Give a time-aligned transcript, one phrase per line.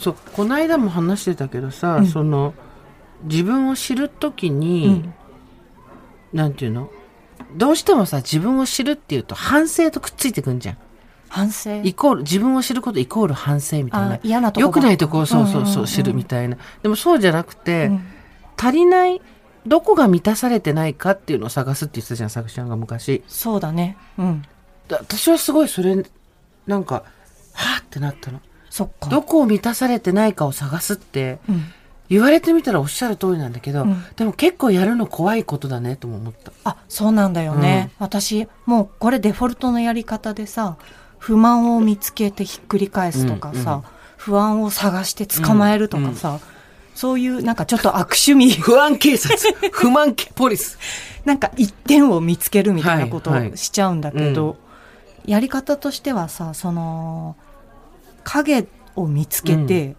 [0.00, 2.54] そうこの間も話してたけどさ、その
[3.24, 5.08] 自分を知るときに、
[6.32, 6.90] なんていうの？
[7.54, 10.78] どうしてもさ自分を知るっていうと反省とくっついてくんじゃん。
[11.28, 11.82] 反省？
[11.84, 14.14] イコール自分を知ることイコール反省みたいな。
[14.14, 18.04] あ嫌なとこ良くないとこをそうそううんうんうんそう知るみたいな、でもそうじゃなくて、うん。
[18.56, 19.22] 足りない
[19.66, 23.22] どこが満たされてないかっていうのを探すって言ってたじゃん作ちゃんが昔。
[23.26, 23.96] そうだね。
[24.18, 24.42] うん。
[24.88, 26.02] だ私はすごいそれ
[26.66, 27.04] なんかは
[27.54, 28.40] あってなったの
[28.70, 29.10] そっか。
[29.10, 31.64] どこを満たされてないかを探すってうん。
[32.08, 34.04] 言われてみたらおっしゃる通りなんだけど、うん。
[34.16, 36.52] でも結構やるの怖いことだねとも思った。
[36.64, 40.76] あそうなんだよね、私もうこれデフォルトのやり方でさ
[41.18, 43.84] 不満を見つけてひっくり返すとかさ、うんうん
[44.20, 46.40] 不安を探して捕まえるとかさ、
[46.94, 48.52] そういうなんかちょっと悪趣味。
[48.60, 49.34] 不安警察。
[49.72, 50.78] 不満ポリス。
[51.24, 53.52] なんか一点を見つけるみたいなことはいはい。
[53.52, 54.58] をしちゃうんだけど、
[55.26, 55.30] うん。
[55.30, 57.34] やり方としてはさその
[58.24, 59.96] 影を見つけて、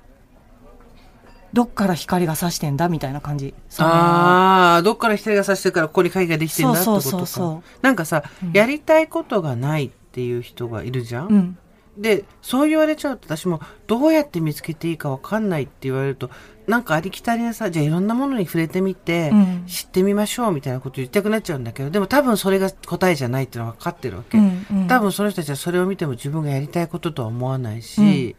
[1.53, 3.53] どっから光が差してんだみたいな感じ。
[3.77, 7.01] ああどっから光が差してるからここに影ができてるんだってことか。
[7.01, 7.63] そうそうそうそう。
[7.81, 8.51] なんかさ、うん。
[8.53, 11.57] やりたいことがないっていう人がいるじゃん、うん
[12.01, 16.31] でそう言われちゃうと私もどうやって見つけていいかわかんないって言われると
[16.65, 19.65] なんかありきたりなさじゃあいろんなものに触れてみて、うん。
[19.67, 24.87] 知ってみましょうみたいなこと言いたくなっちゃうんだけどでも多分それが答えじゃないっていうのは分かってるわけ、うんうん。
[24.87, 28.35] 多分その人たちはそれを見ても自分がやりたいこととは思わないし、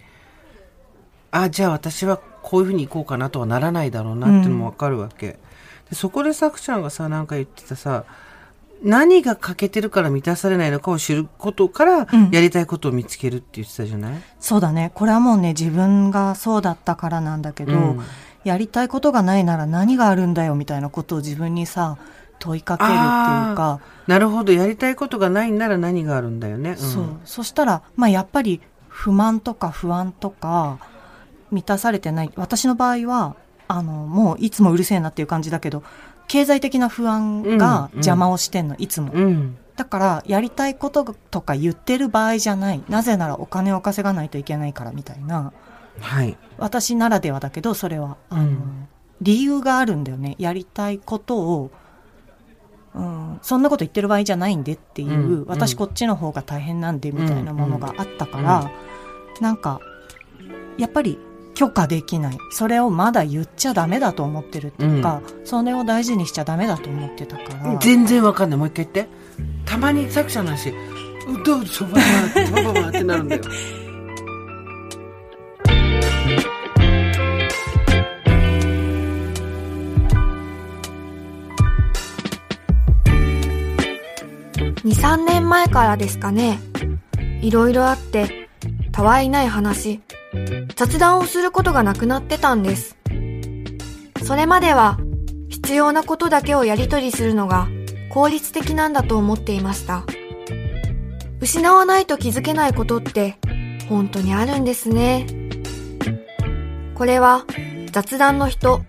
[1.30, 5.38] あじゃあ私はこういうふうに行こうかなとはならないだろうなっていうのも分かるわけ、
[5.88, 8.04] でそこでさくちゃんがさなんか言ってたさ
[8.82, 12.30] 何が欠けてるから満たされないのかを知ることからうん。
[12.30, 14.90] やりたいことを見つけるって言ってたじゃない、そうだね。
[14.94, 18.00] これはもうね自分がそうだったからなんだけど、うん。
[18.44, 21.96] やりたいことがないなら何があるんだよみたいなことを自分にさ
[22.40, 22.98] 問いかけるっていう
[23.56, 24.52] か、なるほど。
[24.52, 26.76] やりたいことがないんなら何があるんだよね、ん。
[26.76, 27.04] そう。
[27.24, 30.78] そしたら、まあ、やっぱり不満とか不安とか
[31.50, 32.32] 満たされてない。
[32.34, 33.36] 私の場合は
[33.68, 35.82] あのもういつもうるせえなっていう感じだけど
[36.32, 39.12] 経済的な不安が邪魔をしてんの、いつも。
[39.12, 39.58] うん。
[39.76, 42.82] だからやりたいこととか言ってる場合じゃない。
[42.88, 45.52] なぜならお金を稼がないといけないからみたいな。
[46.00, 46.38] はい。
[46.56, 48.16] 私ならではだけどそれは。
[48.30, 48.88] あの、うん。
[49.20, 50.34] 理由があるんだよね。
[50.38, 51.70] やりたいことを、
[52.94, 55.44] うん、そんなこと言ってる場合じゃないんでっていう、うん。
[55.46, 58.70] 私こっちの方が大変なんでみたいなものがあったから、
[59.42, 59.80] なんか
[60.78, 61.18] やっぱり
[61.54, 62.38] 許可できない。
[62.50, 67.78] それをまだ言っちゃダメだと思ってるっていうか、それを大事にしちゃダメだと思ってたから。
[67.78, 68.58] 全然わかんない。
[68.58, 69.08] もう一回言って。
[69.64, 70.74] たまに作者の話う
[71.44, 71.98] どうそば
[72.52, 73.42] ばばばってなるんだよ。
[84.84, 86.58] 23年前からですかね。
[87.40, 88.48] いろいろあって
[88.92, 90.00] たわいない話
[90.74, 92.96] 雑談をすることがなくなってたんです。
[94.24, 94.98] それまでは
[95.48, 97.68] 必要なことだけをやり取りするのが
[98.10, 100.04] 効率的なんだと思っていました。
[101.40, 103.36] 失わないと気づけないことって
[103.88, 105.26] 本当にあるんですね。
[106.94, 107.44] これは
[107.90, 108.82] 雑談の人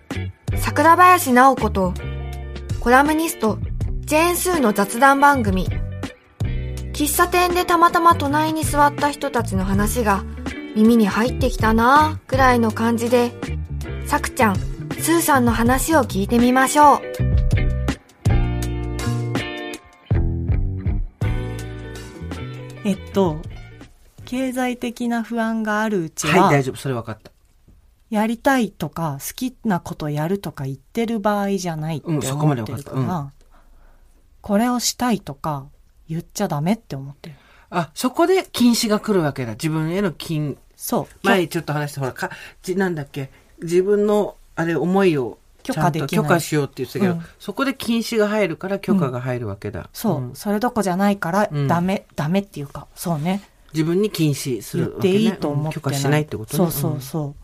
[0.56, 1.92] 桜林直子と
[2.80, 3.58] コラムニスト
[4.00, 5.68] ジェーン・スーの雑談番組。
[6.92, 10.24] 喫茶店でたまたま隣に座った人たちの話が
[10.74, 13.32] 耳に入ってきたなぁくらいの感じで
[14.06, 17.00] さくちゃんスーさんの話を聞いてみましょう。
[22.86, 23.40] えっと
[24.24, 27.30] 経済的な不安があるうちは、はい大丈夫それ分かった。
[28.10, 33.00] やりたいとか好きなことやるとか言ってる場合じゃないってうんそこ思ってまで分かった。
[33.00, 33.32] るから、
[34.40, 35.66] これをしたいとか
[36.08, 37.36] 言っちゃダメって思ってる。
[37.70, 39.52] あそこで禁止が来るわけだ。
[39.52, 41.26] 自分への禁そう。
[41.26, 42.28] 前ちょっと話したほらか
[42.62, 43.30] じなんだっけ？
[43.62, 46.08] 自分のあれ思いを許可できない。
[46.22, 47.22] 許可しようって言ってたけど、うん。
[47.38, 50.34] そこで禁止が入るから許可が入るわけだ、そう、ん。
[50.34, 51.68] それどこじゃないからうん。
[51.68, 53.42] ダメ、ダメっていうかそうね。
[53.72, 56.58] 自分に禁止す言っるわけ、ね、ていいと思って許可しないってことね。
[56.58, 57.34] そうそうそう、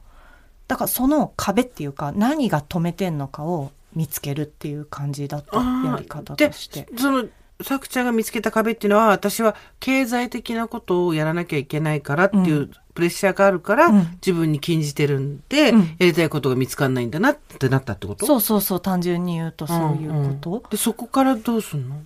[0.68, 5.56] だからその壁っていうか何が止めてんのかを見つけるっていう感じだった。
[5.56, 6.82] やり方として。
[6.92, 7.24] でその
[7.62, 14.10] さくちゃんが見つけた壁っていうのは私は経済的なことをやらなきゃいけないからっていううプレッシャーがあるから、うん。
[14.14, 15.80] 自分に禁じてるんで、うん。
[15.80, 18.26] やりたいことが見つかんないんだなってなったってこと？
[18.26, 22.02] そうそうそう単純に言うとそういうこと、でそこからどうすんの？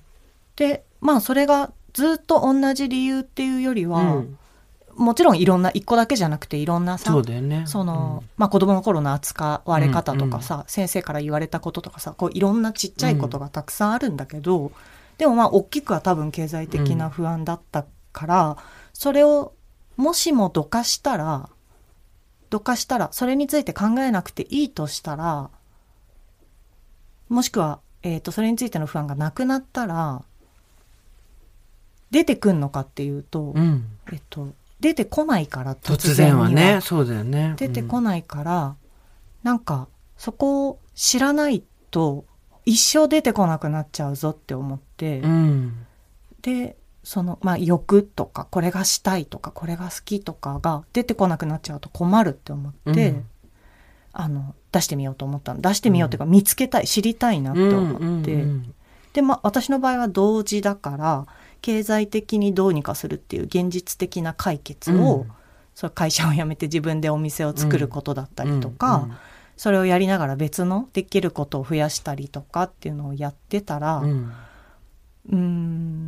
[0.57, 4.39] でまあそれがずっと同じ理由っていうよりは、うん。
[4.97, 7.65] もちろんいろんな一個だけじゃなくていろんなさそうだよね。
[7.67, 14.71] その、まあ子供の頃の扱われ方とかさ、先生から言われたこととかさこういろんなちっちゃいことがたくさんあるんだけど、
[15.19, 18.57] でもまあ大きくは多分経済的な不安だったから、
[18.93, 19.53] それを
[19.97, 21.51] もしもどかしたら
[22.55, 25.51] どかしたら、それについて考えなくていいとしたら、
[27.29, 30.23] もしくは、えっ、と、それについての不安がなくなったら、
[32.13, 33.87] 出てくんのかっていうと、うん。
[34.13, 37.55] えっと、出てこないから、突然はにね、そうだよね。
[37.57, 38.77] 出てこないから、
[39.43, 42.25] なんか、そこを知らないと、
[42.65, 45.23] 一生出てこなくなっちゃうぞって思って、うん。
[45.23, 45.87] うん。
[46.43, 53.25] で、その、まあ、欲とか、これがしたいとか、これが好きとかが出てこなくなっちゃうと困るって思って、うん。
[54.13, 55.61] あの、出してみようと思ったの。
[55.61, 58.75] 出してみようっていうか、見つけたい、知りたいなって思って、うんうん
[59.13, 61.27] で、まあ、私の場合は同時だから、
[61.63, 65.29] 経済的にどうにかするっていう現実的な解決を、うん。
[65.77, 69.17] それ会社を辞めて自分でお店を作ることだったりとか、うん。
[69.57, 74.33] それをやりながら別のできることを増やしたりとかっていうのをやってたら、うん
[75.31, 75.45] うんうー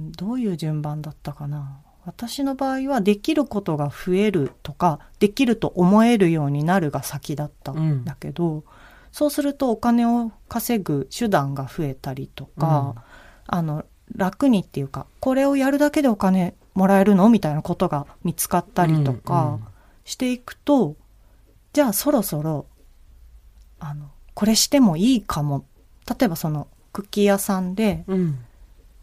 [0.08, 1.80] んどういう順番だったかな。
[2.04, 8.62] 私の場合はできることが増えるとかできると思えるようになるが先だったんだけど、
[9.10, 12.94] そうするとお金を稼ぐ手段が増えたりとか、
[13.46, 13.84] あの
[14.14, 19.58] 楽にっていうかこれをやるだけでお金もらえるのみたいなことが見つかったりとか
[20.04, 20.94] していくと、
[21.72, 22.66] じゃあそろそろ
[23.80, 25.64] あのこれしてもいいかも。
[26.08, 28.38] 例えばそのクッキー屋さんでうんうん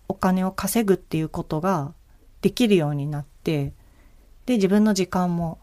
[0.08, 1.94] お金を稼ぐっていうことが
[2.42, 3.74] できるようになって
[4.46, 5.60] で自分の時間も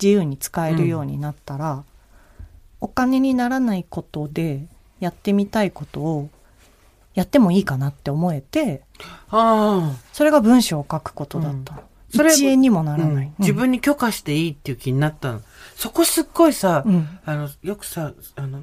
[0.00, 1.84] 自由に使えるようになったら、
[2.80, 4.66] お金にならないことで
[5.00, 6.28] やってみたいことを
[7.14, 8.82] やってもいいかなって思えて
[9.30, 11.82] あそれが文章を書くことだったの、
[12.14, 13.34] それ1円にもなあ、らない、うん。
[13.38, 15.40] 自分に許可していいっていう気になったの。
[15.74, 17.08] そこすっごいさ、うん。
[17.24, 18.62] あの、よくさ、あの、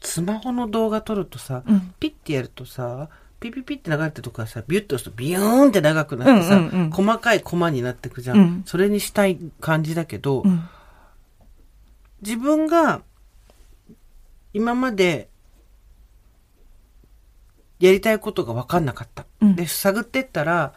[0.00, 1.94] スマホの動画撮るとさ、うん。
[2.00, 3.08] ピッてやるとさ、
[3.42, 6.90] ピピピって流れてるとこがさ、ビュッと押すとビヨーンって長くなってさ、うんうんうん。
[6.90, 8.62] 細かいコマになってくじゃん,、うん。
[8.64, 10.68] それにしたい感じだけど、うん。
[12.22, 13.02] 自分が
[14.52, 15.28] 今まで
[17.80, 19.26] やりたいことが分かんなかった。
[19.40, 19.56] うん。
[19.56, 20.72] で、探ってったら、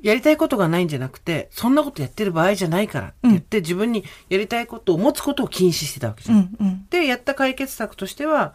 [0.00, 6.34] やりたいことがないんじゃなくて、そんなことやってる場合じゃないからって言って、自分にやりたいことを持つことを禁止してたわけじゃ。
[6.34, 6.86] うんんうん。
[6.90, 8.54] で、やった解決策としては、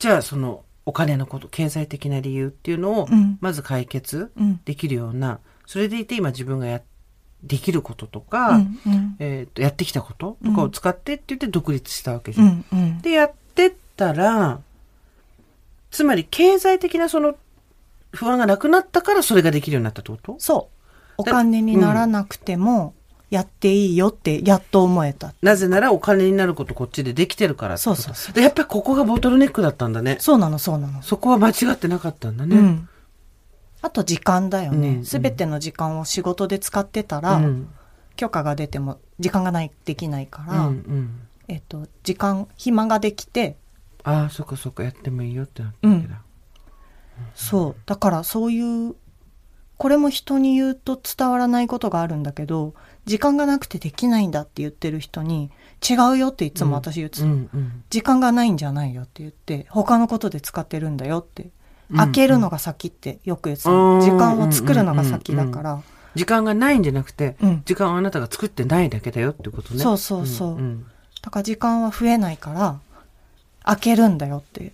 [0.00, 4.60] じゃあそのお金のこと、経済的な理由っていうのをうん、まず解決うん。
[4.64, 6.82] できるような、それでいて今自分がや、
[7.42, 9.16] できることとか、うんうん。
[9.18, 12.44] えっ、と、やってきたこととかを使ってって言って独立したわけじゃ。
[12.44, 12.98] うんんうん。
[13.00, 14.60] で、やってったら、
[15.90, 17.36] つまり経済的なその
[18.12, 20.36] 不安がなくなったからそれができるようになったってこと？
[20.38, 21.14] そう。
[21.18, 22.94] お金にならなくても
[23.34, 28.32] やっていいよってやっと思えた、なぜならお金になることこっちでできてるからそうそうそう。
[28.32, 30.18] で、やっぱりここがボトルネックだったんだね。
[30.20, 31.02] そうなのそうなの。
[31.02, 32.56] そこは間違ってなかったんだね。
[32.56, 32.88] うん、
[33.82, 34.80] あと時間だようん。
[34.80, 37.68] ねすべ、ての時間を仕事で使ってたら、うん。
[38.14, 41.20] 許可が出ても時間がないできないかうら、んうん。
[41.48, 43.56] えっと時間暇ができて
[44.04, 46.22] ああ、そっかそっか、やってもいいよってなったわけだ。
[47.34, 47.76] そう。
[47.84, 48.94] だからそういう
[49.76, 52.74] これも人に言うと伝わらないことがあるんだけど
[53.06, 55.50] 時間がなくてできないんだって言ってる人に
[55.88, 57.84] 違うよっていつも私言ってた、うんうん。
[57.90, 61.50] 時間がないんじゃないよって言って他のことで使ってるんだよって
[61.90, 65.82] うん開けるのが先ってよく言ってた時間を作るのが先だから。
[66.14, 67.62] 時間がないんじゃなくて、うん。
[67.64, 69.80] 時間をあなたが作ってないだけだよってことね。
[69.80, 70.54] そうそうそう。
[70.54, 70.86] んん。
[71.22, 72.78] だから時間は増えないから
[73.64, 74.72] 開けるんだよって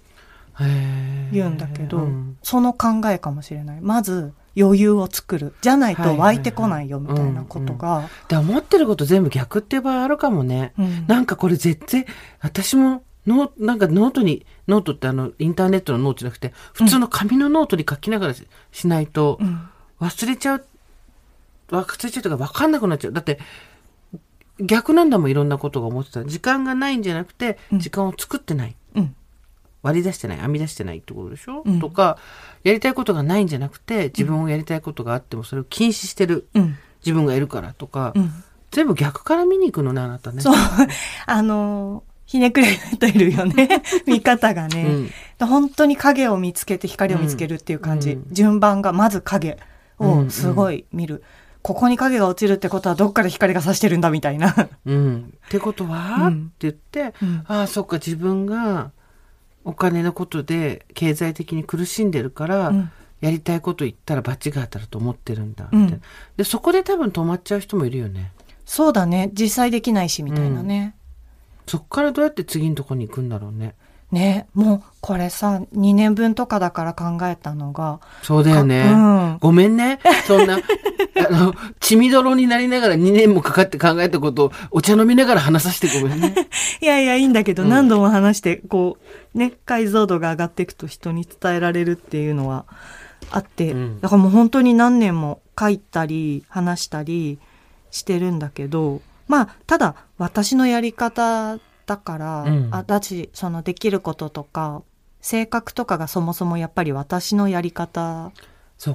[1.32, 2.36] 言うんだけど、うん。
[2.42, 3.80] その考えかもしれない。
[3.80, 10.72] まず余裕を作るじゃないと湧いてこないよみたいなことがで思ってること全部逆っていう場合あるかもね。
[10.78, 12.06] うんなんかこれ絶対、
[12.40, 19.68] 私もノなんかノートに、ノートってあの、インターネットのノートじゃなくて、普通の紙のノートに書きながらし,、ないとう、ん
[20.00, 20.64] 忘れちゃう、
[21.68, 23.12] 忘れちゃうとか分かんなくなっちゃう。
[23.12, 23.38] だって、
[24.60, 26.24] 逆なんだもん、いろんなことが思ってた。
[26.24, 28.76] 時間がないんじゃなくて、うん時間を作ってない。
[28.96, 29.14] うん
[29.82, 31.80] 割り出してない、編み出してないってことでしょ、うん。
[31.80, 32.18] とか、
[32.64, 36.76] やりたいことがないんじゃなくて、自分をやりたいことがあっても、それを禁止してるうん。
[37.04, 38.30] 自分がいるからとか、うん。
[38.70, 40.42] 全部逆から見に行くのね、あなたね。
[40.42, 40.54] そう。
[41.26, 42.68] あのひねくれ
[42.98, 43.82] ているよね。
[44.06, 44.84] 見方がね、
[45.40, 45.48] うん。
[45.48, 48.26] 本当に影を見つけて光を見つけるっていう感じ、うん。
[48.30, 49.58] 順番がまず影
[49.98, 51.24] をすごい見る、
[51.62, 54.54] ここに影が落ちるってことはどっから光が差してるんだみたいな、
[54.86, 55.34] うん。
[55.46, 56.34] ってことは、うん。
[56.34, 57.44] って言って、うん。
[57.48, 58.92] ああ、そっか、自分が
[59.64, 62.90] お金のことで経済的に苦しんでるから、うん。
[63.20, 66.02] やりたいこと言ったら罰が当たると思ってるんだ、うん。
[66.38, 68.32] で、そこで多分止まっちゃう人もいるよね。
[68.64, 69.30] そうだね。
[69.34, 70.94] 実際できないしみたいなね、
[71.66, 73.74] そっからどうやって次のとこに行くんだろうね。
[74.12, 78.00] ね、もうこれさ、2年分とかだから考えたのが。
[78.22, 78.90] そうだよね。
[78.92, 80.00] うんごめんね。
[80.26, 80.58] そんな、
[81.28, 86.34] あの、血みどろになりながら2年もかかって考えたことをお茶飲みながら話させてごめんね。
[86.82, 88.98] いやいや、いいんだけど、うん何度も話して、こ
[89.34, 92.64] う、ね、解像度が上がっていくと人に伝えられるっていうのは
[93.30, 97.38] あって、うんだからもう本当に何年も書いたり、話したり
[97.92, 101.58] してるんだけど、まあ、ただ、私のやり方
[101.90, 104.84] だから、うんあだし、そのできることとか、
[105.20, 108.30] 性格とかがそもそもやっぱり私のやり方。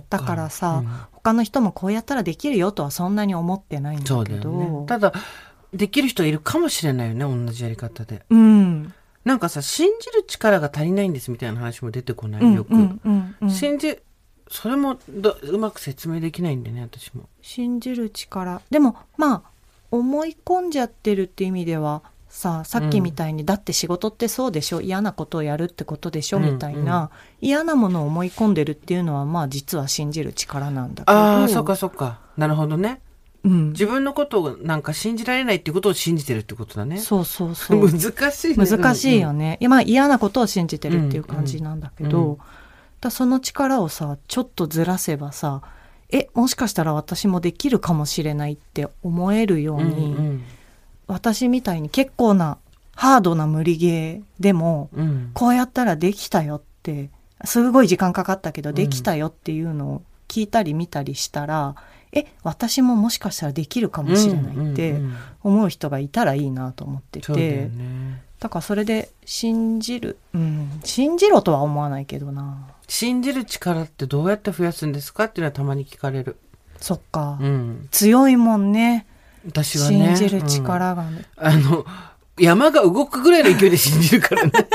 [0.09, 4.51] だからさ、うん他の人もこうやったらできるよとはそんなに思ってないんだけど。
[4.51, 4.85] よね。
[4.85, 5.11] ただ、
[5.73, 8.23] できる人いるかもしれないよね、同じやり方で。
[8.29, 8.93] うん。
[9.25, 12.73] なんかさ、信じる力が足りないんですみたいな話も出てこない、うんよく。
[12.73, 13.97] うんうんうん信じ、
[14.49, 17.23] それもどうまく説明できないんだよね、私も。
[17.41, 19.41] 信じる力でもまあ
[19.91, 22.03] 思い込んじゃってるって意味では
[22.35, 32.19] ささっきみたいに、だって仕事ってそうでしょ嫌なことをやるってことでしょ、うんみたいな嫌なものを思い込んでるっていうのはまあ実は信じる力なんだけどああ、そっかそっか。
[32.35, 32.99] なるほどね。
[33.45, 36.97] うん、自分のことをなんか信じられないってことを信じてるってことだね。
[36.97, 38.65] そうそうそう難しいね。
[38.65, 39.51] 難しいよね。
[39.51, 42.37] ね、いやまあ嫌なことを信じてるっていう感じなんだけど、うんうん
[43.01, 45.61] だその力をさちょっとずらせばさ
[46.09, 50.43] えもしかしたら私もできるかもしれないって思えるよううんに、うん
[51.07, 52.57] 私みたいに結構な
[52.95, 55.31] ハードな無理ゲーでもうん。
[55.33, 57.09] こうやったらできたよって
[57.43, 61.75] すごい時間かかったけどんできたよっていうのを聞いたり見たりしたら、
[62.11, 68.23] え私ももしかしたらできるかもしれないってうんうんうん思う人がいたらいいなと思ってて、だよね。
[68.39, 72.57] だからそれで信じるうん信じろとは思わないけどな
[72.87, 76.37] 信じる力ってどうやって増やすんですかっていうのはたまに聞かれる。
[76.77, 77.87] そっか、うん。
[77.91, 79.05] 強いもんね
[79.45, 80.15] 私はね。
[80.15, 81.85] 信じるうん力がね、あの、
[82.37, 84.51] 山が動くぐらいの勢いで信じるからね。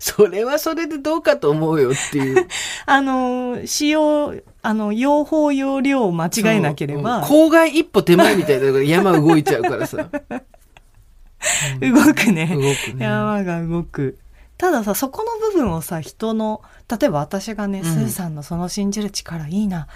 [0.00, 2.46] それはそれでどうかと思うよっていう。
[2.86, 10.08] あの使用あの用法用量を間違えなければ、郊外一歩手前みたいだから山動いちゃうからさ。
[11.80, 12.48] 動くね。
[12.48, 13.04] 動くね。
[13.04, 14.18] 山が動く。
[14.56, 19.86] たださ、そこの部分をさ、人の、例えば私がね、うんスーさんのその信じる力いいな。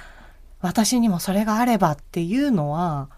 [0.63, 3.09] 私にもそれがあればっていうのは、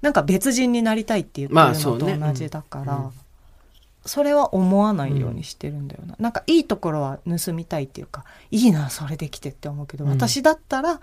[0.00, 3.12] なんか別人になりたいって言ってるまあのとそうね同じだから、うんうん
[4.04, 6.16] それは思わないようにしてるんだよな。
[6.18, 11.00] なんかいいところは盗みたいっていうか、いいな、それできてって思うけど、うん私だったら、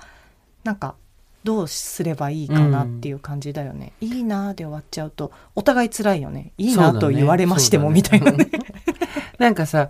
[0.64, 0.96] なんか、
[1.46, 3.94] どうすればいいかなっていう感じだよね。
[4.02, 6.52] いいなで終わっちゃうと、お互い辛いよね。
[6.58, 8.50] いいなと言われましても、ねみたいなね。
[9.40, 9.90] なんかさ、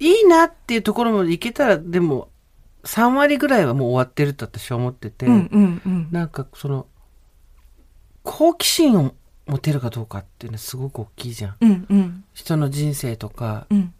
[0.00, 2.28] いいなっていうところまでいけたら、でも、
[2.84, 6.08] 3割ぐらいはもう終わってると私は思ってて、うんうんうん。
[6.10, 6.86] なんかその、
[8.22, 9.14] 好奇心を
[9.46, 11.56] 持てるかどうかっていうのはすごく大きいじゃん。
[11.60, 12.24] うんうん。
[12.32, 13.92] 人の人生とか、うん。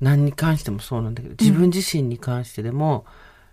[0.00, 3.04] 何に関してもそうなんだけど、自分自身に関してでも、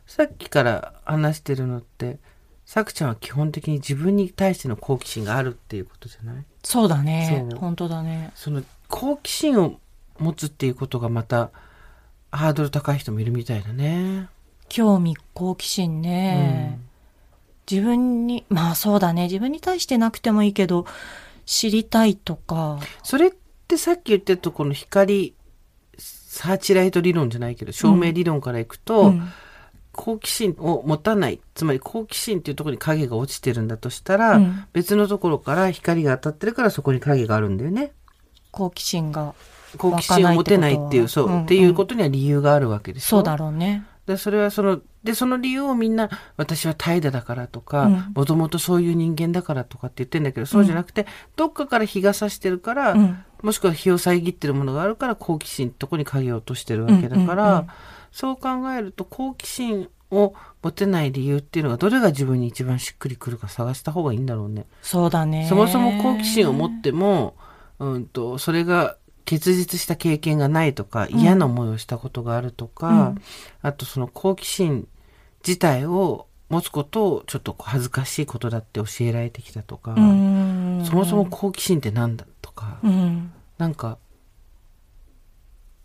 [0.05, 2.19] さっきから話してるのって、
[2.65, 6.43] さくちゃんは基本的に自分に対しての好奇心があるっていうことじゃない？
[6.63, 7.47] そうだね。
[7.57, 8.31] 本当だね。
[8.35, 9.79] その好奇心を
[10.19, 11.51] 持つっていうことがまた
[12.31, 14.27] ハードル高い人もいるみたいだね。
[14.69, 16.79] 興味好奇心ね、
[17.69, 19.23] 自分にまあそうだね。
[19.23, 20.85] 自分に対してなくてもいいけど
[21.45, 22.79] 知りたいとか。
[23.03, 23.31] それっ
[23.67, 25.33] てさっき言ってたこの光
[25.97, 29.29] サーチライト理論じゃないけど照明理論からいくと、うん。
[29.97, 31.39] 好奇心を持たない。
[31.53, 34.65] つまり好奇心っていうところに影が落ちてるんだとしたら、うん。
[34.73, 37.93] 別のところから光が当たってるからそこに影があるんだよね。
[38.51, 39.33] 好奇心が
[39.77, 41.43] 好奇心を持てないっていうそう、うんうん。
[41.43, 43.07] っていうことには理由があるわけでしょ。
[43.07, 48.13] そうだろうねでそれはそのでその理由をみんな私は怠惰だからとかうん。
[48.15, 53.23] もともとそういう人間だからとかって言ってんだけどそうじゃなくて、どっかから日が差してるから、うん。
[53.41, 57.67] もしくは日を遮ってるものがあるから好奇心とこに影を落としてるわけだから、うんうんうん。
[58.11, 60.33] そう考えると好奇心を
[60.63, 64.65] 持てない理由っていうのがどれが自分に一番しっくりくるか探した方がいいんだろうね。
[64.81, 65.45] そうだね。
[65.47, 67.35] そもそも好奇心を持っても、
[67.79, 73.21] うんと、それが結実した経験がないとか、嫌な思いをしたことがあるとか、うん。
[73.61, 74.87] あとその好奇心
[75.45, 80.85] 自体を持つことをちょっと恥ずかしいことだって教えられてきたとか、うん。
[80.85, 83.31] そもそも好奇心ってなんだとか、うん。
[83.57, 83.97] なんか、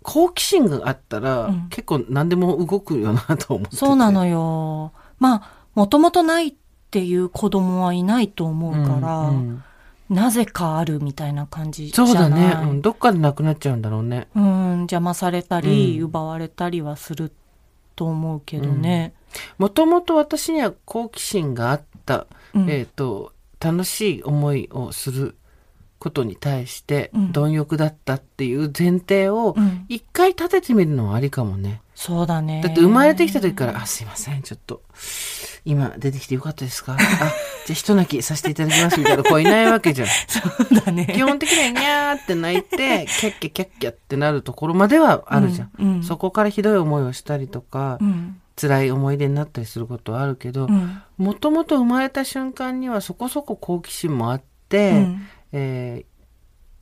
[0.02, 1.68] 好奇心があったら、うん。
[1.70, 3.76] 結構何でも動くよなと思ってて。
[3.76, 4.92] そうなのよ。
[5.18, 6.54] まあもともとないっ
[6.90, 9.64] ていう子供はいないと思うから、うんうん
[10.10, 12.82] なぜかあるみたいな感じじゃそうないだね、うん。
[12.82, 14.26] どっかでなくなっちゃうんだろうね。
[14.34, 16.04] うん、邪魔されたり、うん。
[16.06, 17.32] 奪われたりはする
[17.94, 19.14] と思うけどね。
[19.58, 22.68] もともと私には好奇心があった、うん。
[22.68, 25.36] えっ、と、楽しい思いをする
[26.00, 31.80] ことに対してうん貪欲だったっていう前提をうん一回立ててみるのはありかもね。
[31.94, 32.62] そうだね。
[32.64, 34.80] だって生まれてきた時から、あ、すいません、ちょっと、
[35.66, 36.94] 今出てきてよかったですか？
[36.96, 40.08] あ、じゃあ一泣きさせていただきますみたいな子いないわけじゃん。
[40.26, 40.40] そ
[40.70, 41.06] うだね。
[41.14, 45.70] 基本的にはニャーって泣いて、 キャッキャキャッキャってなるところまではあるじゃん。
[45.78, 48.40] うんうんそこからひどい思いをしたりとか、うん。
[48.58, 51.02] 辛い思い出になったりすることはあるけどう、ん。
[51.18, 56.10] もともと生まれた瞬間にはそこそこ好奇心もあって、うんえー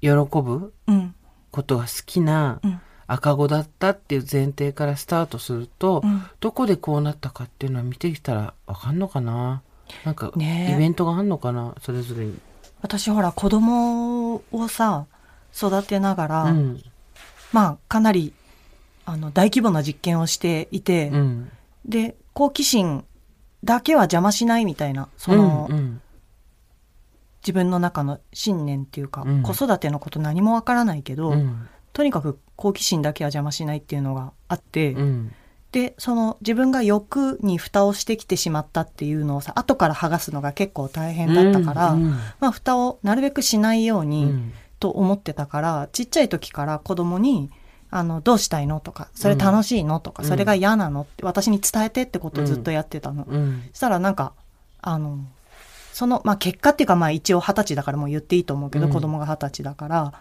[0.00, 1.14] 喜ぶうん。
[1.50, 9.62] ことが好きなうん赤子だったっていう前提からスタートすると、うんどこでこうなったかっていうのは見てきたらわかんのかな？
[10.04, 11.75] なんか、イベントがあんのかな？
[11.80, 12.38] それぞれに。
[12.82, 15.06] 私ほら子供をさ、
[15.56, 16.82] 育てながら、うん。
[17.50, 18.34] まあかなり、
[19.06, 21.50] あの、大規模な実験をしていて、うん。
[21.87, 23.06] で、好奇心
[23.64, 26.00] だけは邪魔しないみたいな、その、うんうん
[27.49, 29.43] 自分の中の信念っていうか、うん。
[29.43, 31.67] 子育てのこと何もわからないけど、うん。
[31.95, 35.33] とにかく好奇心だけは邪魔しないっていうのがあって、うん。
[35.73, 42.11] で、その自分が欲に蓋をしてきてしまったっていうのをさ、後から剥がすのが結構大変だったから、うん。
[42.38, 44.52] まあ蓋をなるべくしないよううに、ん。
[44.78, 47.50] と思ってたから、ちっちゃい時から子供に、
[47.90, 50.28] あの、どうしたいのとか、それ楽しいのとか、うん。
[50.28, 53.25] それが嫌なのって、私に伝えてってことをずっとやってたの。
[53.26, 53.62] うん。
[53.73, 54.35] そしたらなんか、
[54.83, 55.21] あの、
[55.99, 60.12] その、まあ、結果っていうか、まあ、一応二十歳だからもう言っていいと思うけど、うん子供が二十歳だから、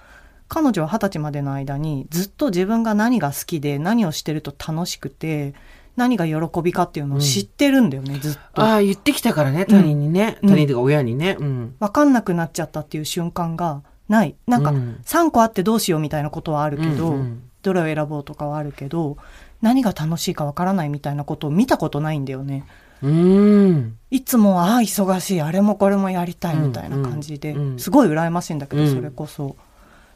[0.48, 5.54] 彼女は二十歳までの間に、ずっと自分が何が好きで、何をしてると楽しくて、
[5.96, 8.64] 何が喜びかっていうのを知ってるんだよね、ずっと。
[8.64, 10.40] ああ、言ってきたからね、他人にね。
[10.42, 11.38] うん他人とか親にね。
[11.40, 11.76] うん。
[11.78, 14.36] わかんなくなっちゃったっていう瞬間がない。
[14.48, 19.18] なんか、うん3個あってどうしようみたいなことはあるけど、うんうんどれを選ぼうとかはあるけど、
[19.62, 22.66] 何が楽しいかわからないみたいなことを見たことないんだよね。
[23.04, 23.98] うん。
[24.10, 29.48] いつも、ああ、忙しい、あれもこれもやりたいみたいな感じで、うんうんすごい羨ましいんだけど、うんそれこそ。
[29.48, 29.58] だか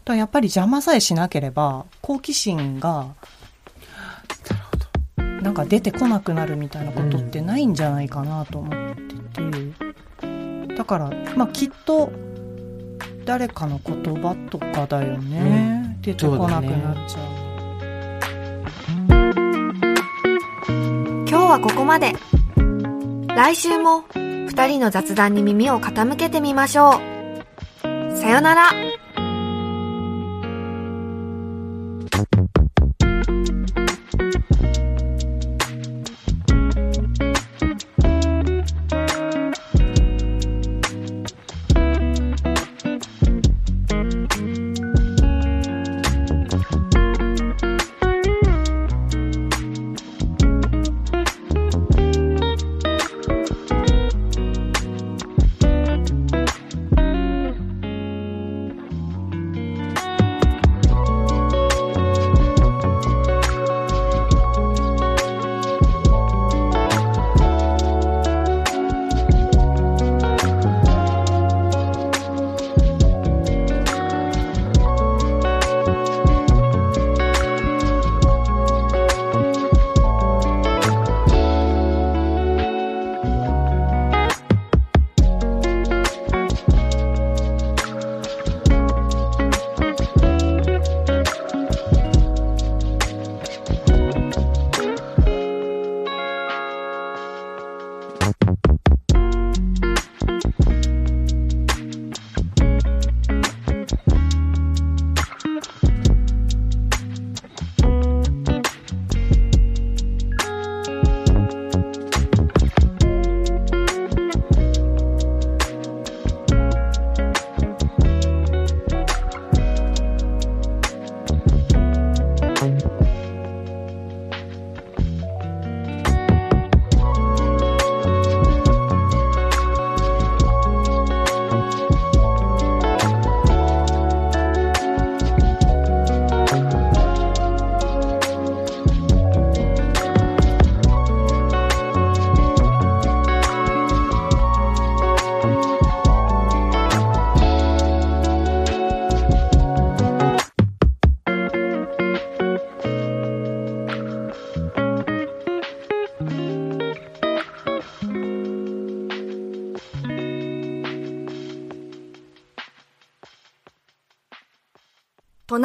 [0.07, 3.09] らやっぱり邪魔さえしなければ、好奇心が、
[5.41, 9.15] なんか出てこなくなるみたいなことってないんじゃないかなと思って
[10.67, 10.75] て。
[10.75, 12.11] だから、まあきっと、
[13.25, 15.98] 誰かの言葉とかだよね。
[16.01, 17.41] 出てこなくなっちゃう。
[21.27, 22.13] 今日はここまで。
[23.35, 27.00] 来週も二人の雑談に耳を傾けてみましょ
[27.83, 28.17] う。
[28.17, 28.91] さよなら。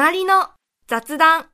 [0.07, 0.51] 隣の
[0.87, 1.47] 雑談。